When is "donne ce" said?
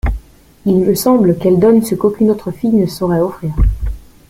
1.59-1.93